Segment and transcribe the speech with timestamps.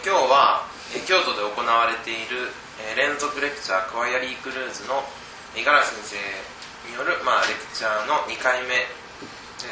[0.00, 0.64] 今日は、
[0.96, 2.48] え京都で行われている、
[2.80, 5.04] え連続レクチャークワイアリークルーズの
[5.52, 8.88] 五十嵐先生による、まあ、レクチャーの2回目、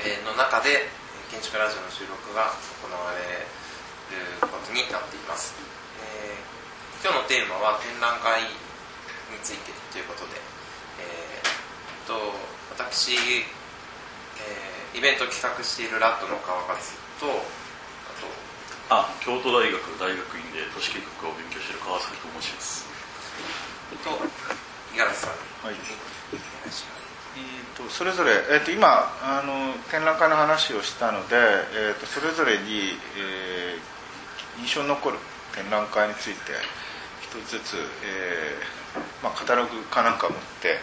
[0.04, 0.85] えの中で
[1.33, 2.53] 建築ラジオの収録が
[2.85, 3.41] 行われ
[4.12, 5.56] ることになっています、
[6.04, 8.45] えー今日のテーマは展覧会
[9.32, 10.36] についてということで、
[11.00, 12.36] えーと
[12.76, 16.80] 私、えーイベントを企画しているラットの川勝
[17.20, 17.45] と
[18.91, 22.87] あ京都大学大学院で都市計画を勉強している川崎と申します。
[24.05, 24.19] と五
[24.97, 25.30] 十嵐さん。
[25.66, 25.74] はい。
[25.74, 25.80] に
[26.33, 26.98] お願いします
[27.37, 27.42] えー
[27.77, 33.80] とそれぞれ、えー、と今あの展覧会の話をしたので、えー、とそれぞれに、えー
[34.59, 35.19] 印象に残る
[35.55, 36.50] 展覧会について
[37.23, 40.78] 一つずつ、えーまあ、カタログかなんか持って、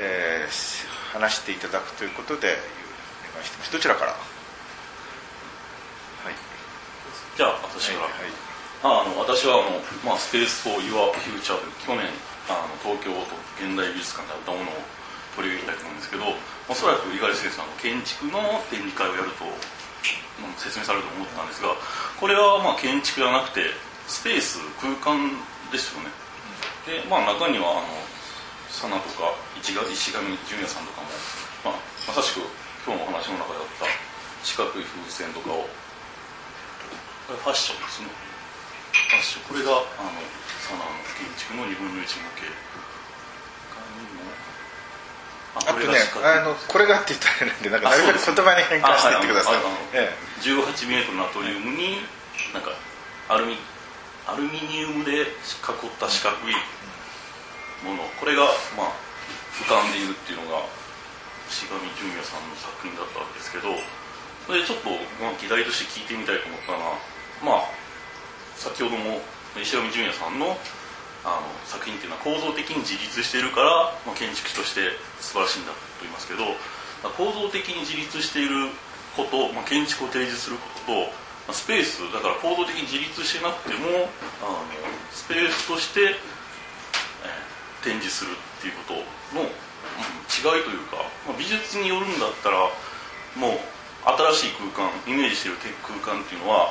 [0.00, 2.50] えー話していただくということでお
[3.34, 3.72] 願いしてます。
[3.72, 4.18] どちらからはい
[7.38, 8.34] じゃあ私から、はい。
[8.82, 12.10] ああの私はあの、まあ、スペース・フォー・ユア・フューチャーという去年
[12.50, 13.30] あの東京都
[13.62, 14.82] 現代美術館であったものを
[15.38, 16.34] 取り上げたいと思うんですけど
[16.66, 18.42] おそらく五十嵐先生の建築の
[18.74, 19.46] 展示会をやると、
[20.42, 21.78] まあ説明されると思ったんですが
[22.18, 23.70] これはまあ建築じゃなくて
[24.10, 25.30] スペース空間
[25.70, 26.10] ですよね。
[26.90, 28.02] で、まあ、中にはあの
[28.66, 29.30] サナとか
[29.62, 31.14] 石上石上純也さんとかも、
[31.70, 32.42] まあ、まさしく
[32.82, 33.86] 今日のお話の中であった
[34.42, 35.70] 四角い風船とかを
[37.28, 38.08] これファッションですね。
[38.08, 39.52] ファッション。
[39.52, 40.16] これがあの
[40.64, 42.48] サナの建築の2分の1模型。
[45.60, 49.60] ああとねあのこれがって言ったらなんでなんかあなるべく言葉に変換していってください。
[49.60, 50.08] あはいあのえ
[50.40, 52.00] 18メートルのアトリウムに
[52.56, 52.72] なんか
[53.28, 53.60] アルミ
[54.24, 55.28] アルミニウムで囲っ
[56.00, 56.56] た四角い
[57.84, 58.08] もの。
[58.16, 58.96] これがまあ
[59.60, 60.64] 浮かんでいるっていうのが
[61.44, 63.76] 石上純也さんの作品だったわけですけど。
[64.48, 64.88] それでちょっと、
[65.20, 66.96] まあ、議題として聞いてみたいと思ったのは
[67.44, 67.70] まあ
[68.56, 69.20] 先ほども
[69.60, 70.56] 石上純也さんの
[71.26, 76.46] あの作品っていうのは構造的に自立しているから、まあ、建築として素晴らしいんだと言いますけど
[77.18, 78.70] 構造的に自立している
[79.18, 81.10] こと、まあ、建築を提示することと
[81.50, 84.08] まあスペースだから構造的に自立してなくても
[84.46, 84.62] あの
[85.10, 88.94] スペースとして、えー展示するっていうこ
[89.32, 89.48] との、うん
[90.28, 92.58] 違いというか、まあ、美術によるんだったら
[93.34, 93.58] もう
[94.36, 96.70] 新しい空間イメージしてる空間っていうのは、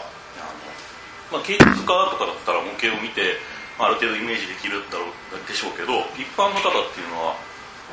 [1.32, 3.36] まあ、建築家とかだったら模型を見て、
[3.76, 7.36] まあ、ある程度イメージできるだろうでしょうけど一般の方っていうのは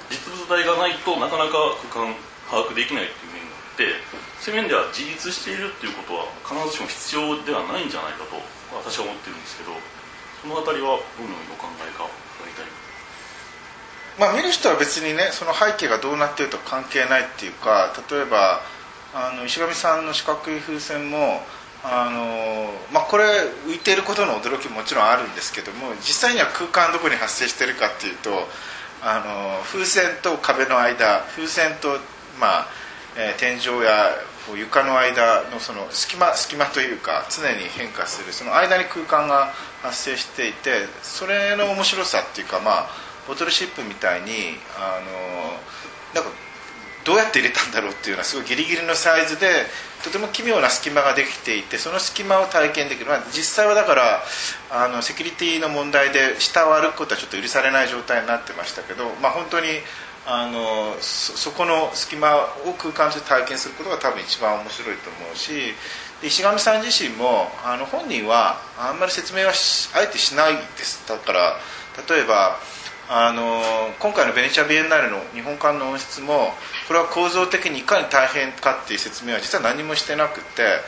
[0.07, 2.15] 実物大がないとなかなか空間
[2.47, 3.99] 把握できないっていう面があって
[4.39, 8.39] そういう面では自立しているっていうことは必ずしも必要ではないんじゃないかと
[8.71, 9.75] 私は思ってるんですけど
[10.43, 12.07] そのあたりはどのようにお考えか
[12.39, 12.85] 伺いたい
[14.15, 18.63] まあ、見る人は別にねその背景がどうなってると関係ないっていうか例えば
[19.13, 21.43] あの石上さんの四角い風船も
[21.85, 23.25] あの、まあ、これ
[23.69, 28.31] 浮いていることの驚きももちろんあるんですけども実際には空間どこに発生してるかっていうと
[29.03, 32.01] あの風船と壁の間風船と、
[32.41, 32.67] まあ
[33.17, 34.11] えー天井や
[34.47, 39.53] こう床の間のその隙間隙間というか常に変化するその間に空間が
[39.83, 42.87] 発生していてそれの面白さっていうかまあ
[43.27, 46.44] ボトルシップみたいにあのなんか
[47.05, 49.67] どうやって入れたんだろうっていうのはすごいギリギリのサイズで
[50.03, 54.23] とても奇妙な隙間ができていてその隙間を体験できる、まあ、実際はだから
[54.71, 59.67] あのセキュリティの問題で下を歩くことはちょっと許されない状態になってましたけど、まあ、本当に
[60.27, 65.75] あのそこの隙間を空間として体験することが多分一番面白いと思うし
[66.23, 71.07] 石上さん自身もあの本人はあんまり説明はあえてしないです。
[71.07, 71.59] だから
[72.09, 72.59] 例えば
[73.09, 73.61] あの
[74.01, 76.53] 今回のベネチア・ビエンナーレの日本館の音質も
[76.89, 80.81] これは構造的にいかに大変かっていう説明は実は何もしてなくて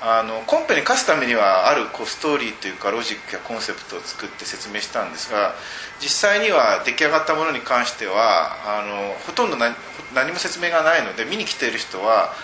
[0.00, 5.54] あのコンペに勝つためにはあるこうストーリーというかロジックやコンセプトを作って説明したんですが
[6.00, 9.74] 実際には出来上がったものに関してはあのほとんど何
[10.14, 12.34] 何も説明がないので見に来ている人は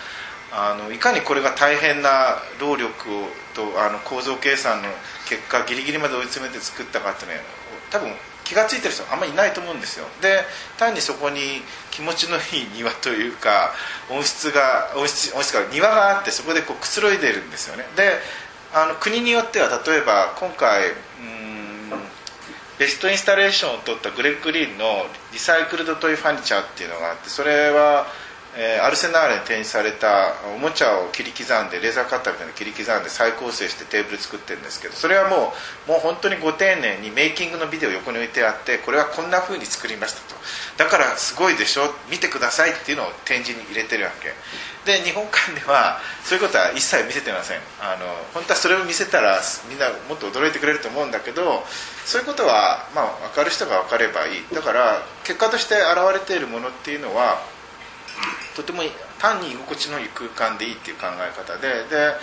[0.51, 4.89] あのいかにこれが大変な労力をとあの構造計算の
[5.27, 7.43] 結果ギリギリまで追い詰めて作ったかっていうのは
[7.91, 8.11] 多分
[8.51, 10.05] 気が付いてる人あんまりいないと思うんですよ。
[10.21, 10.43] で
[10.77, 11.39] 単にそこに
[11.89, 13.71] 気持ちのいい庭というか
[14.09, 17.85] 音質が温室温室から庭があってそこでこうくつろいでるんですよね。
[17.95, 18.19] で
[18.73, 20.91] あの国によっては例えば今回
[22.77, 28.05] ベストインスタレーションを取ったグレッグ・リーンのリサイクルド・トイ・ファニチャーっていうのがあってそれは
[28.57, 35.53] えーアルセナーレに展示されたおもちゃを切り刻んでレーザーカッターみたいなの切り刻んで再構成してテーブル作ってるんですけどそれはも
[35.87, 40.35] うもう本当にご丁寧にメイキングのビデオを横に置いてあってこれはこんな風に作りましたと。
[40.77, 41.93] だからすごいでしょ？
[42.09, 44.33] 見てくださいっていうのを展示に入れてるわけ。
[44.83, 47.59] で日本館ではそういうことは一切見せてません。
[47.79, 49.39] あの本当はそれを見せたら
[49.69, 51.63] みんなもっと驚いてくれると思うんだけど
[52.03, 54.43] そういうことは、まあ、分かる人が分かればいい。
[54.53, 57.39] だから結果として現れているものっていうのは
[58.55, 58.83] とても
[59.19, 62.15] 単に居心地のいい空間でいいっていう考え方でで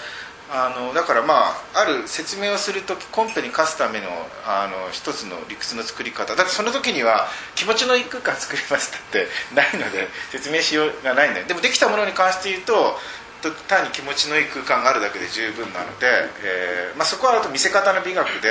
[0.51, 4.07] あのだからまあある説明をする時コンペに課すための
[4.47, 6.37] あの一つの理屈の作り方。
[6.37, 12.99] だってその時には気持ちのいい空間作りましたって ないので説明しようがないんだでもできたものに関して言うと
[13.43, 16.07] と単に気持ちのいい空間があるだけで十分なので、
[16.43, 18.51] えーまあ、そこはあと見せ方の美学で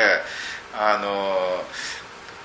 [0.74, 1.64] あの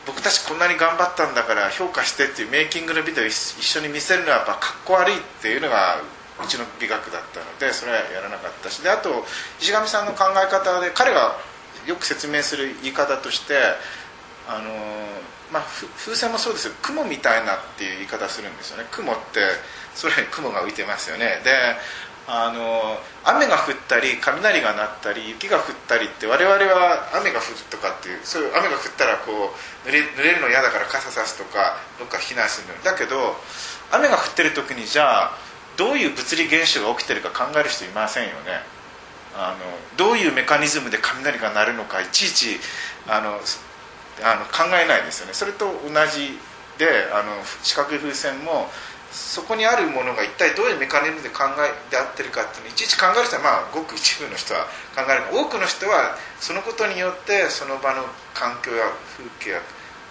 [0.07, 6.01] 僕たちこんなに頑張ったんだから評価してっていうメイキングのビデオ一緒に見せるのはやっぱかっこ悪いっていうのが
[6.43, 9.25] うちの美学だったのでそれはやらなかったしであと
[9.61, 11.37] 石上さんの考え方で彼が
[11.87, 13.55] よく説明する言い方として
[14.49, 14.71] あの
[15.53, 15.63] まあ、
[15.99, 18.85] 風船もそうですよ雲みたいなっていう言い方するんですよね。
[18.91, 19.41] 雲って
[20.01, 21.43] 空に雲が浮いてますよね。
[21.45, 21.53] で
[22.33, 22.97] あの
[23.29, 33.37] 雨が降ったり雷が鳴ったり雪が降ったりって我々は雨が降るとかっていうそういう雨が降ったらこう濡れ濡れるの嫌だから傘さすとかどっか避難するのだけど
[33.93, 35.37] 雨が降ってる時にじゃあ
[35.77, 38.65] どういう物理現象が起きてるか考える人いませんよね。
[39.37, 39.65] あの
[39.97, 42.61] どういうメカニズムで雷が鳴るのかいちいち
[43.09, 43.41] あの
[44.25, 45.35] あの考えないですよね。
[45.35, 46.39] それと同じ
[46.79, 48.69] であの四角い風船も
[49.13, 54.65] そこにあるものが一体どういうメカニズムで考えて合ってるかっていうのをいちいち考える人はまあごく一部の人は
[54.97, 59.61] 考える多くの人はそのことによってその場の環境や風景が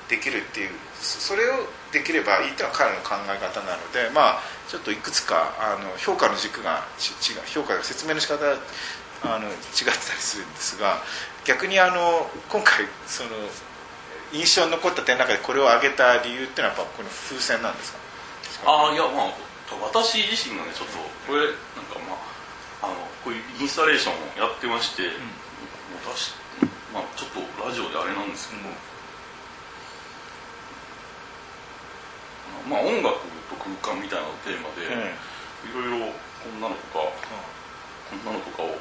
[0.07, 0.69] できるっていう
[1.01, 8.45] それをできればいいっていうのは彼の考え方なのでまあちょっといくつかあの評価の軸が違う評価が説明の仕方
[9.23, 11.01] あの違ってたりするんですが
[11.45, 13.29] 逆にあの今回その
[14.33, 18.00] 印象に残った点の中でこれを挙げた理由っていうのはやっぱこの風船なんですか？
[18.65, 19.33] ああいやまあ
[19.81, 22.13] 私自身がねちょっとこれなんかま
[22.85, 25.03] ああのこういうインスタレーションをやってまして、
[26.01, 26.33] 私
[26.93, 28.65] まあちょっとラジオであれなんですけど、
[32.65, 36.09] まあ音楽と空間みたいなテーマで、いろいろ
[36.41, 37.05] こんなのとか、
[38.09, 38.73] こんなのとかを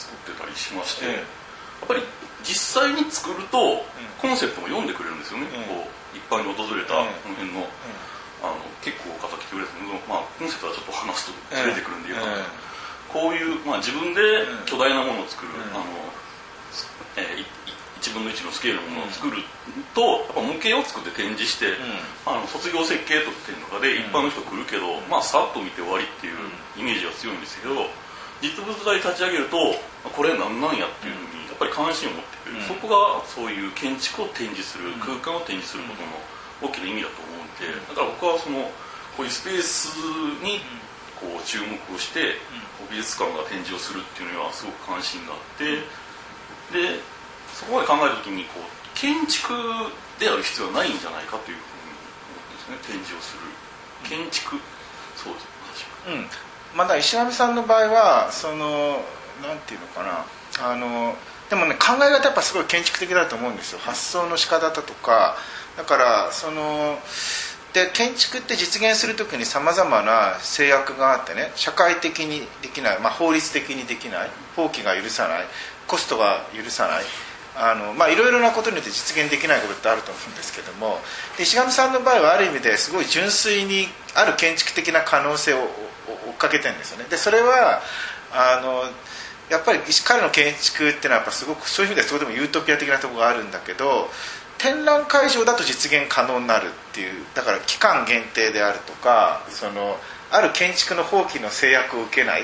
[0.00, 1.46] 作ってたりしまして、ええ
[1.80, 2.00] やっぱり
[2.42, 3.84] 実際に作ると
[4.20, 5.64] コンセプトも読んでくれるんですよね、うん。
[5.64, 7.12] こう一般に訪れたうん。
[7.20, 7.68] この辺の,、
[8.42, 12.66] あの結構方来てくれてるんですけど、まあ、コンセプトはちょっと話すとずれてくるんで言うと、ええ。
[13.08, 15.72] こういう、まあ、自分でうん巨大なものを作る、うん。
[15.72, 15.84] あの
[17.16, 17.46] えーいい
[18.06, 19.42] 1分の1のスケールのものを作る
[19.94, 21.74] と、やっぱ模型を作って展示して、
[22.26, 26.36] あの卒業設計とっていうのかで一般の人来るけど、まあさっと見て終わりっていう
[26.76, 27.88] イメージが強いんですけど
[28.44, 29.56] 実物大立ち上げると
[30.04, 32.68] あこれなんなんやっていうふうにやっぱり関心を持ってくれる、うん。
[32.68, 38.70] そこがそういう建築を展示する、空間を展示することの大きな意味だと思うんでだから僕はその
[39.16, 39.96] こういうスペース
[40.44, 40.60] に
[41.16, 42.36] こう注目をして、
[42.90, 45.80] 美術館が展示をするっていうのにはすごく関心があって、
[46.68, 47.00] で
[47.54, 49.52] そこまで考えた時にこう建築
[50.20, 51.96] である必要はないんじゃないかというふうに
[52.28, 53.48] 思ってですね展示をする。
[54.04, 54.60] 建築。
[55.16, 55.46] そうです。
[56.04, 59.00] 確かうん、まだ石上さんの場合はその
[59.40, 60.24] なんていうのかな。
[60.60, 61.16] あの
[61.48, 63.78] でもね考え方やっぱすごい建築的だと思うんですよ。
[63.80, 65.36] 発想の仕方だとか。
[65.76, 66.98] だからその
[67.76, 75.44] で建築って実現する時にさまざまな制約があってね社会的にできない、まあ、法律的にできない法規が許さない
[75.86, 77.04] コストが許さない
[77.54, 81.00] あのまあいろいろなことによって実現できないことってあると思うんですけども
[81.36, 85.60] で石上さんの場合はある意味ですごい純粋にある建築的な可能性を追
[86.32, 87.04] っかけてるんですよね。
[87.10, 87.82] でそれは
[88.32, 88.84] あの
[89.50, 94.08] やっぱり彼の建築っていうのはやっぱすごくそういう意味ではそこでもユートピア的なところがあるんだけど
[94.58, 99.96] 展覧会場だと実現可能になるっていうだから期間限定であるとかその
[100.30, 102.42] ある建築の法規の制約を受けない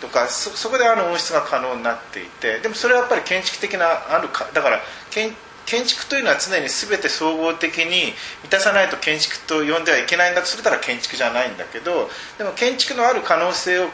[0.00, 4.80] とかそこであの音質が可能になっていてでもそれはやっぱり建築的なあるかだから
[5.12, 8.12] 建築というのは常に全て総合的に
[8.42, 13.88] 満たさないと建築と呼んではいけないんだとするたら建築じゃないんだけどでも建築のある可能性を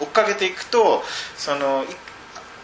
[0.00, 1.02] 追っかけていくと
[1.36, 1.86] そのい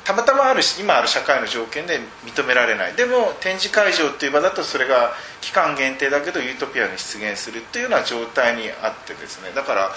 [0.04, 2.92] たまたまある今ある社会の条件で認められない。
[2.94, 9.50] でも展示会場っていう場だとそれが期間限定だけどユートピアに出現するっていうような状態にあってですね。
[9.54, 9.90] だから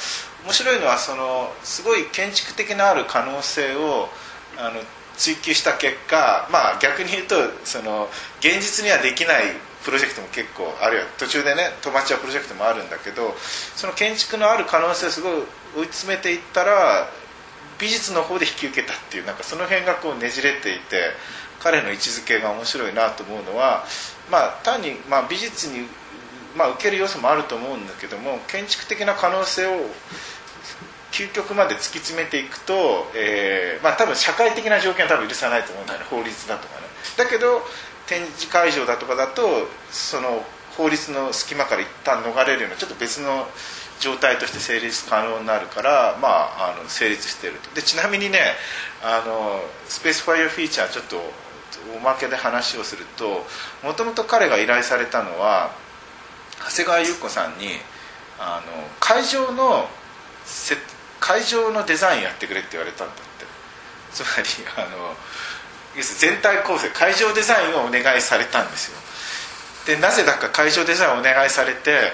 [0.45, 4.09] 面白いのはそのすごい建築的なある可能性を
[4.57, 4.81] あの
[5.17, 7.35] 追求した結果まあ逆に言うと
[7.65, 8.07] その
[8.39, 9.43] 現実にはできない
[9.83, 13.33] プロジェクトも結構あるいは途中でね止まっちゃうプロジェクトもあるんだけど
[13.75, 15.33] その建築のある可能性をすごい
[15.77, 17.09] 追い詰めていったら
[17.79, 21.11] 美術の方で引き受けたっていうなんかその辺がこうねじれていて
[21.59, 23.83] 彼の位置づけが面白いなと思うのは、
[24.31, 25.87] まあ、単にまあ美術に
[26.55, 29.85] まあ受ける要素もあると思うんだけども建築的な可能性を
[31.11, 36.05] 究極まで突き詰めていくと、えーまあ、多分社会的な条件は多分許さないと思うんだよね。
[36.09, 36.87] 法律だとかね。
[37.17, 37.61] だけど
[38.05, 39.41] 展示会場だとかだと
[39.91, 40.43] その
[40.77, 43.47] 法律の隙間から一旦逃れるようなちょっと別の
[43.99, 47.73] 状態として成立可能になるから、まあ、あの成立してると。
[47.75, 48.39] でちなみにね
[49.03, 51.17] あのスペースファイアフィーチャーちょっと
[51.95, 53.45] おまけで話をすると
[53.83, 55.71] もともと彼が依頼されたのは
[56.69, 57.67] 長谷川優子さんに
[58.39, 59.87] あの会場の
[61.19, 63.27] 会場のデザインやってくれって言われたんだって。
[64.11, 65.13] つまりあの
[66.01, 68.97] 全体構成会場デザインをお願いされたんですよ。
[69.85, 72.11] でなぜだか会場デザインをお願いされて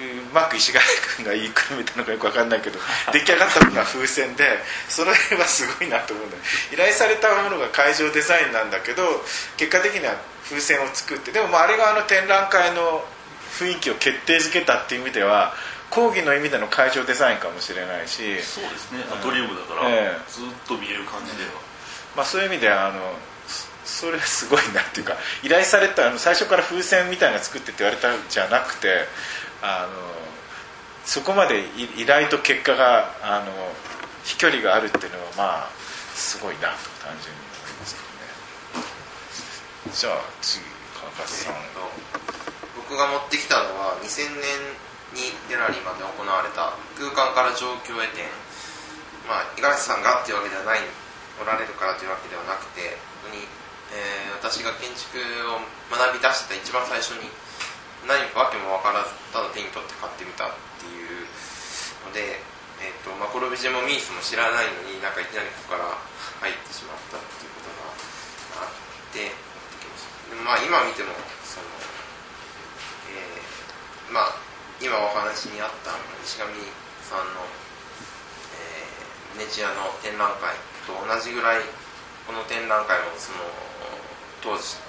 [0.00, 0.84] うまく石垣
[1.16, 2.78] 君が言いくるめたのかよく分かんないけど
[3.12, 4.44] 出来上がったものが風船で
[4.88, 6.36] その辺はすごいなと思うんだ
[6.72, 9.02] 依頼されたものが会場デザインなんだけど
[9.56, 10.16] 結果的には
[10.48, 13.04] 風船を作ってでもまああれがあの展覧会の
[13.58, 15.52] 雰囲気を決定づけたっていう意味では
[15.90, 18.40] 講義の意味での会場デザインかもしれないし。
[18.42, 19.02] そうですね。
[19.10, 21.50] アトリウムだから、えー、ずっと見える感じでは、
[22.16, 23.12] まあ、そういう意味であの
[23.84, 29.06] それすごいなっていうか依頼されたあの最初から風船みたいなの作ってって言われたんじゃなくて
[29.62, 29.92] あの
[31.04, 31.64] そこまで
[31.96, 33.52] 依頼と結果があの
[34.24, 35.70] 飛距離があるっていうのはまあ
[36.14, 38.06] すごいなと単純に思いますけど
[39.88, 39.96] ね。
[39.96, 40.64] じゃあ次
[40.94, 41.54] 川勝さん、
[42.76, 44.44] 僕が持ってきたのは2000年
[45.16, 48.28] にギャラリーまで行われた空間から状況へ展
[49.26, 50.84] まあ五十嵐さんがっていうわけではない
[51.40, 53.48] おられるからというわけではなくて本当に、
[53.96, 55.18] えー、私が建築
[55.50, 55.58] を
[55.90, 57.26] 学び出してた一番最初に
[58.08, 61.26] 何か訳も分からずただ手に取って買ってみたっていう
[62.06, 62.40] ので、
[62.80, 66.00] えーとまあ、コルビジェもミースも知らないのになんかいきなりここから
[66.40, 68.72] 入ってしまったっていうことがあっ
[69.12, 69.50] て
[70.40, 71.12] まあ今見ても
[71.44, 71.66] その、
[73.12, 74.36] えー、まあ
[74.80, 75.92] 今お話にあった
[76.24, 76.48] 石上
[77.04, 77.44] さんの、
[79.36, 80.56] えー、ネチアの展覧会
[80.88, 81.62] と同じぐらい
[82.24, 83.44] この展覧会もその
[84.40, 84.80] 当時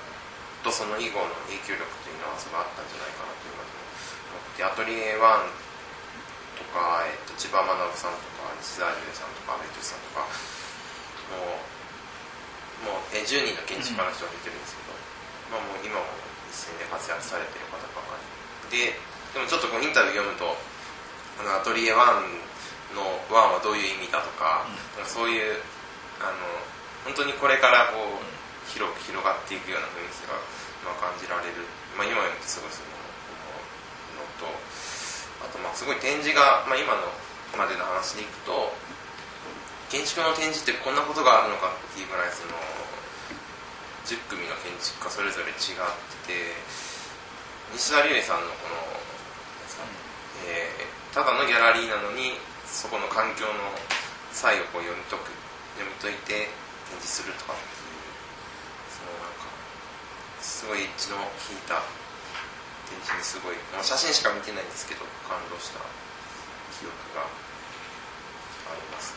[0.62, 3.74] とその以後の影響力というのはすごいあったんじゃないかなというふうに
[4.30, 5.22] 思ってアトリエ1
[6.58, 10.30] とか、えーと、千葉学さんとか石澤龍さんとか阿部さんとか
[11.34, 11.72] もう
[12.82, 14.94] もう、えー、10人の建築家の人が出てるんですけど、
[15.54, 16.06] まあ、もう今も
[16.50, 18.74] 一線で活躍されてる方ばかり。
[18.74, 18.98] で
[19.34, 20.58] でもちょっとこうインタビュー読むと
[21.40, 21.98] あのアトリエ1
[22.94, 24.68] の1はどういう意味だとか、
[25.00, 25.62] うん、そういう
[26.20, 26.44] あの
[27.06, 28.31] 本当にこれからこう
[28.72, 30.40] 広く広がっていくような雰囲気が、
[30.88, 31.68] まあ、感じられる、
[32.00, 32.96] まあ、今よりすごいその
[34.20, 34.48] のと
[35.44, 37.08] あとまあすごい展示が、まあ、今の
[37.60, 38.72] までの話でいくと
[39.92, 42.56] 建築の展示ってこんなことがあるのかっていうぐらいその
[44.08, 45.84] 10組の建築家それぞれ違っ
[46.26, 46.56] てて
[47.76, 48.92] 西田理恵さんのこの
[50.48, 52.34] えー、ただのギャラリーなのに
[52.66, 53.54] そこの環境の
[54.32, 55.30] 際をこう読み解く
[55.78, 56.50] 読み解いて
[56.90, 58.02] 展示するとかっていう
[58.90, 59.48] そのなんか
[60.42, 61.80] すごいエッジいた
[62.90, 65.80] 展示にすごい、まあ、写真しか見てないんですけど感動した
[66.76, 69.16] 記憶があります。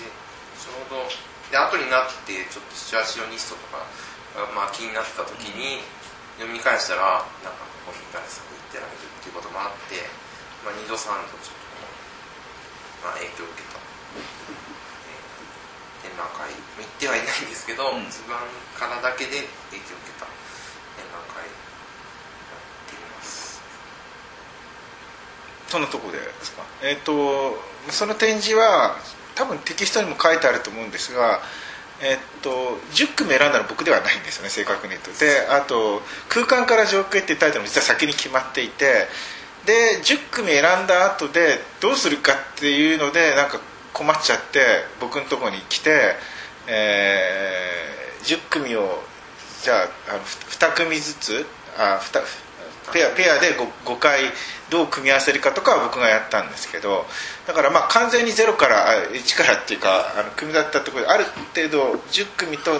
[0.00, 0.08] で
[0.56, 1.04] ちょうど
[1.50, 3.84] で後になってちょっとシチュアシオニストとか
[4.38, 5.84] が、まあ、気になってた時に
[6.40, 10.00] 読み返したらなんかここに行ったらすごい行ってられるっていうこともあって
[10.62, 11.74] まあ、2度3度ちょっと、
[13.02, 18.30] まあ、影響を受けた、えー、展覧会行ってはいないんですけど、うん、自分
[18.78, 19.42] からだけで
[19.74, 20.30] 影響を受けた
[20.94, 23.58] 展覧会やっています
[25.72, 26.62] そのとこですか？
[26.82, 27.56] えっ、ー、と
[27.90, 28.96] その展示は
[29.34, 31.40] 多分テキストにも書いてあると思うんですが
[32.04, 32.50] えっと、
[32.94, 35.12] 10組選んだの僕ではないんですよね正確に言うと。
[35.20, 39.06] であと「空間から上空」っていうタイトルも実は先に決まっていて
[39.64, 43.60] で10組選んだ後でどうするかっていうのでなんか
[43.92, 46.16] 困っちゃって僕のところに来て、
[46.66, 49.00] えー、10組を
[49.62, 51.46] じゃああの2組ずつ
[51.78, 52.00] あ
[52.92, 54.20] ペアペアで 5, 5回
[54.70, 57.04] どう組み合わせるかとかは僕がやったんですけど
[57.46, 61.24] だからまあ完全にゼロから1からっていうかあの組み立てたところである
[61.54, 62.72] 程度10組と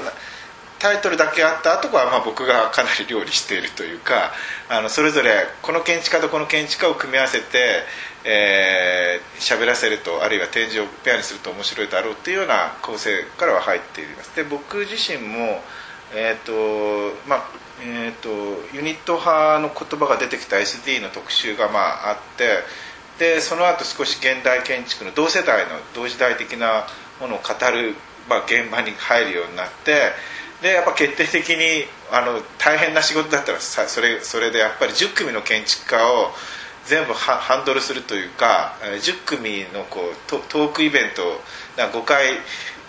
[0.83, 4.33] タイトルだけあった後はまあ僕がかなり料理しているというか
[4.69, 7.85] あのそれぞれこの建築家とこの建築家を組み合わせて
[8.25, 14.35] 喋、えー、らせるとあるいは展示をペアにすると面白いだろうっていうような構成からは入っています。
[14.35, 15.61] で僕自身も、
[16.15, 16.53] えっ、と
[17.29, 17.45] まあ
[17.85, 18.29] えーと、
[18.75, 22.63] ユニット派の言葉が出てきた SD の特集がまああって
[23.19, 26.87] でその後少し現代建築の同世代の同時代的な
[27.21, 27.95] ものを語る、
[28.29, 30.13] まあ、現場に入るようになって
[30.63, 36.31] でやっぱ決定的にあの大変な仕事だったらそれそれでやっぱり10組の建築家を
[36.87, 41.41] 全部ハンドルするというか10組のこうトトークイベント
[41.77, 42.33] 5回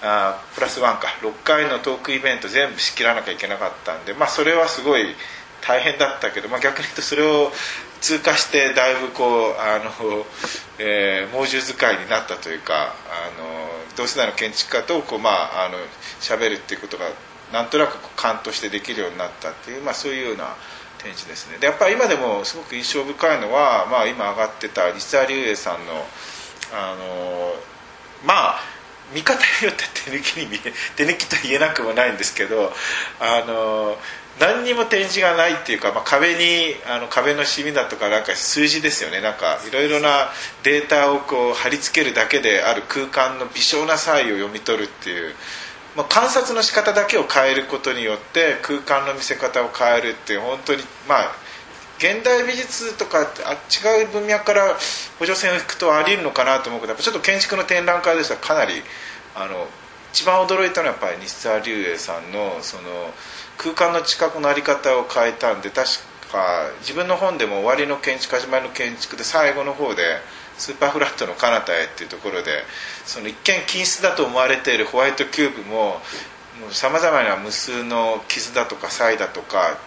[0.01, 5.15] あプラスワンか6回のトークイベント全部仕切らなきゃいけなかったんで、まあ、それはすごい
[5.61, 7.51] 大変だったけど、まあ、逆に言うとそれを
[8.01, 10.25] 通過してだいぶこうあの、
[10.77, 15.77] えー、猛獣使いになったというかあの同世代の建築家とこう、まあ、あの
[16.19, 17.05] 喋るっていうことが
[17.53, 20.55] なんとなく勘としてできるようになったっていう、まあ、そういうような
[21.03, 21.57] 展示ですね。
[21.59, 26.05] でやっぱり今でもすごく印象深いのは、まあ、今上がってた西沢隆英さんの
[26.73, 27.53] あの
[28.25, 28.59] まあ
[29.13, 32.73] 見方によって手抜きに見え 手抜きと言えなくもないんですけど
[33.19, 33.97] あの
[34.39, 39.21] 何にも展示がないっていうか、まあ、壁にあの壁のシミだとかなんか数字ですよね。
[39.21, 40.31] なんかいろいろな
[40.63, 45.35] データをこう貼り付けるだけである空間の微小な差異を読み取るっていう、
[45.95, 51.35] まあ、観察の仕方だけを変えることによって空間の見せ方を変えるって本当にまあ
[51.99, 54.73] 現代美術とかあ違う文脈から
[55.19, 58.73] 補助線を引くとあり得るのかなと思うけどやっぱちょっと建築の展覧会でしたらかなり
[59.35, 59.67] あの
[60.11, 62.83] 一番驚いたのはやっぱり西沢隆英さんのその
[63.57, 65.89] 空間の近くの在り方を変えたんで確
[66.31, 70.17] か自分の本でも終わりの建築始まりの建築で最後の方で
[70.57, 72.63] スーパーフラットの彼方へっていうところで
[73.05, 75.97] その一見均質だと思われているホワイトキューブも
[76.71, 79.77] さまざまな無数の傷だとか差異だとか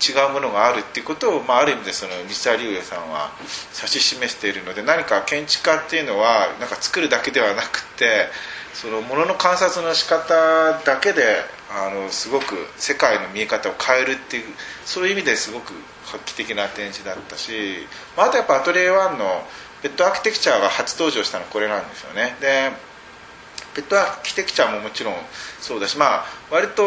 [0.00, 3.30] 違うものがあるっていうことを、まあ、ある意味でその西沢隆也さんは
[3.74, 8.28] 指し示しているので何か建築家っていうのはなんか作るだけではなくて
[8.74, 11.22] そのものの観察の仕方だけで
[11.70, 14.44] あのすごく世界の見え方を変えるっていう
[14.84, 15.72] そういう意味ですごく
[16.12, 17.86] 画期的な展示だったし、
[18.16, 19.44] まあ、あとやっぱアトリエ1の
[19.82, 22.36] ペットアーキテクチャが初登場したのはこれなんですよね。
[22.40, 22.70] で
[23.74, 25.14] ペットアーキテクチャももちろん
[25.60, 26.82] そうだし、まあ、割と,、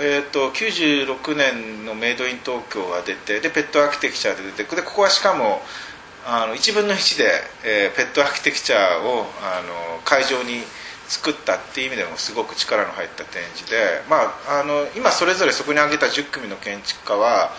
[0.00, 5.60] えーと、96年のメイドイン東京が出てでペットアーキテクチャで出てでここはしかも
[6.26, 7.30] あの1分の1で、
[7.64, 10.62] えー、ペットアーキテクチャをあの会場に
[11.08, 17.50] 作ったっていう意味でもすごく力の入った展示で、まあ、あの今それぞれそこに挙げた10組の建築家は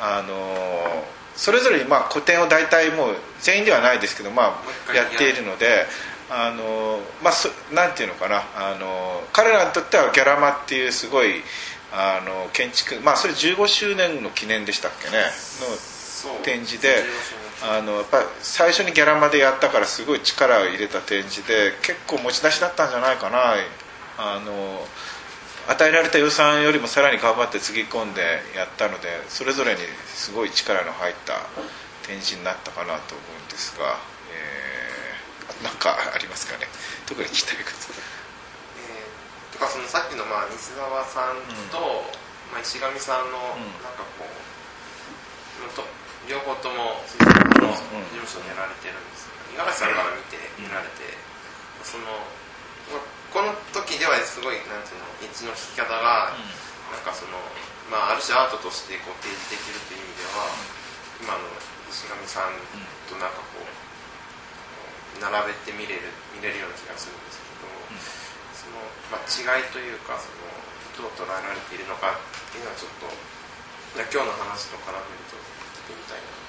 [0.00, 1.04] あの
[1.36, 5.86] それぞれまあ個展を大体もう全員ではないですけど、まあ、やっているので。
[6.30, 11.42] あのまあ、なんていうのかなあの彼らにとってはギャラマっていうすごい
[11.92, 15.18] あの建築まあそれ15周年の記念でしたっけね
[16.24, 17.04] の展示で
[17.62, 23.54] あのやっぱ最初にギャラマでやったからすごい力を入れた展示で結構持ち出しだったんじゃないかな
[24.18, 24.84] あの
[25.68, 28.20] 与えられた予算よりもさらに頑張ってつぎ込んで
[28.56, 29.80] やったのでそれぞれに
[30.12, 31.40] すごい力の入った
[32.06, 33.96] 展示になったかなと思うんですが、
[34.28, 36.68] えー、なんかありますかね？
[37.08, 37.96] 特に聞きたいこと。
[38.76, 41.40] えー、とかそのさっきのまあ西澤さん
[41.72, 45.84] と、うん、まあ、石上さんのなんかこう、うん、と
[46.28, 51.16] 両方とも事務所でやられてるんですけど五十嵐さんから見て見られて、
[51.84, 52.04] その
[53.34, 56.30] この時ではすごいなんていうのエッジの引き方が、
[56.94, 57.34] なんかその、
[57.90, 60.46] まあ、ある種アートとしてこう提示できるという意味では、
[61.18, 61.42] 今の
[61.90, 62.54] 石上さん
[63.10, 63.66] となんかこう
[65.18, 67.66] 並べて見れる見れるような気がするんですけど、
[68.54, 68.78] その、
[69.10, 73.10] まあ、違いというかそのどう捉えられているのかっていうのはちょっと
[73.98, 75.42] 今日の話と絡めるとっ
[75.90, 76.43] てみたいなと、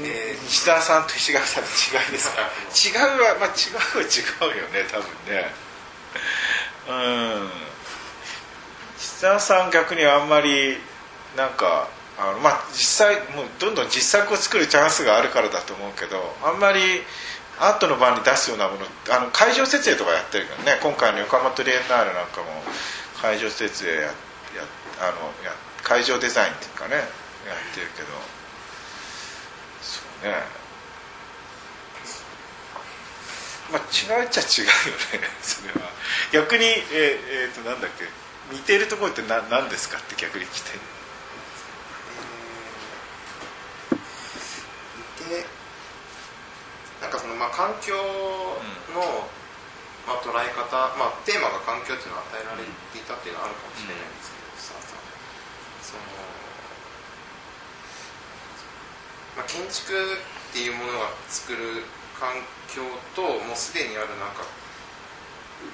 [0.00, 2.42] えー、西田さんと石垣さんの違いですか？
[3.06, 5.54] 違うはまあ違うは違うよね多分ね。
[6.88, 7.50] うん。
[8.98, 10.78] 石田さん逆にあんまり
[11.36, 17.04] なんかあのまあ実際もうどんどん実作を作るチャンスがあるからだと思うけどあんまり
[17.60, 20.78] アートの場に出すようなものあの会場設営とかやってるけどね。
[20.82, 22.64] 今回の横浜トリエンナーレなんかも
[23.22, 24.10] 会場設営やや
[25.00, 25.10] あの
[25.44, 25.52] や
[25.82, 27.04] 会場デザインっていうかねやっ
[27.74, 28.08] てるけど
[30.24, 30.64] ね。
[33.70, 34.72] まあ違うっちゃ違うよ
[35.20, 35.90] ね それは。
[36.32, 38.08] 逆にえー、えー、となんだっけ
[38.50, 40.70] 似てるところって何何ですかって逆に来て、
[43.92, 43.98] えー、
[45.28, 45.46] 似て
[47.00, 49.28] なんかそのまあ環境の、
[50.06, 56.23] まあ、捉え方、まあ、テーマが環境っていうのを与えられていたっていうのはあるかもしれないんですけど、
[59.34, 61.82] まあ、建築っていうものが作る
[62.14, 62.30] 環
[62.70, 62.86] 境
[63.18, 64.46] ともうすでにあるなんか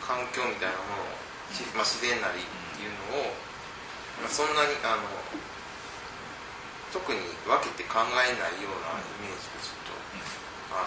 [0.01, 1.21] 環境みたいなものを
[1.51, 3.35] しまあ、自然なりっていうのを、
[4.23, 5.03] まあ、そんなにあの
[6.95, 9.99] 特に分けて考えないようなイメージがちょっと
[10.71, 10.87] あ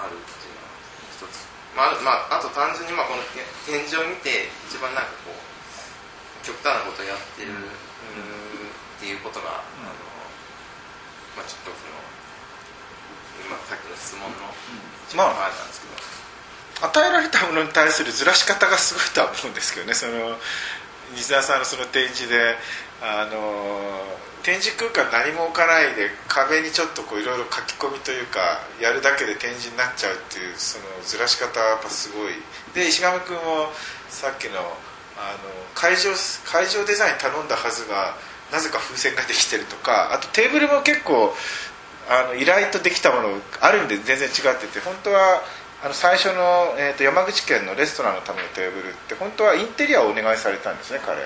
[0.00, 0.72] あるっていうのは
[1.12, 1.44] 一つ、
[1.76, 5.36] まあ、あまあ、あと単純にまあこのて展示を見て一番なんかこう
[6.40, 10.07] 極端なことをやってる、っていうことが、あの
[11.38, 11.94] まあ、ちょっとその
[13.46, 14.50] 今さっきの質問の
[15.06, 19.94] 一番前なんですけど、与えられたものに対するずらし方がすごいとは思うんですけどね。
[19.94, 20.34] その
[21.14, 22.58] 西田さんのその展示で
[23.00, 32.34] あの展示空間何も置かないで壁にちょっとこういろいろ書き込みというかやるだけで展示になっちゃうっていうそのずらし方はやっぱすごい。
[32.74, 33.70] で石上君も
[34.10, 34.58] さっきの
[35.16, 36.10] あの会場
[36.44, 38.14] 会場デザイン頼んだはずが
[38.52, 41.34] なぜか風船ができてるとかあとテーブルも結構
[42.08, 43.28] あの依頼とできたもの
[43.60, 45.42] ある意味で全然違ってて本当は
[45.84, 51.18] あの最初の、えー、と山口県のレストランのためのテーブルって本当はインテリアをお願いされたんですね彼。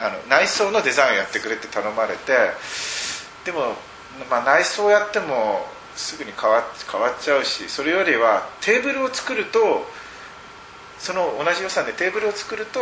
[0.00, 2.32] あの内装のデザインをやってくれって頼まれて
[3.44, 3.76] でも、
[4.28, 9.86] まあ、内装やってもすぐに変わ変わっちゃうしそれよりはテーブルを作ると
[10.98, 12.80] その同じ予算でテーブルを作ると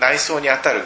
[0.00, 0.82] 内装に当たる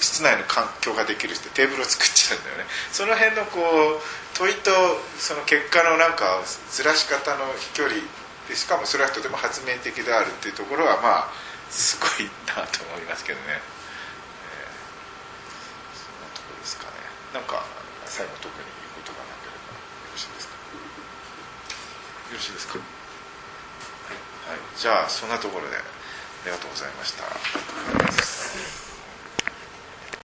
[0.00, 2.64] 室内の環境ができるってテーブルを作っちゃうんだよね。
[2.90, 4.00] その辺のこう
[4.34, 4.70] 問いと
[5.20, 8.00] その結果のなんかずらし方の飛距離
[8.48, 11.32] でしかもそれはとても発明的であるっていうところはまあ
[11.68, 13.60] すごいなと思いますけどね、えー、
[15.94, 16.96] そんなところですかね。
[17.36, 17.62] なんか
[18.06, 19.78] 最後特に言うことがなければよ
[20.10, 20.54] ろしいですか？
[20.56, 22.80] よろしいですか？
[22.80, 25.84] はい、はい、じゃあそんなところであ
[26.46, 28.89] りがとうございました。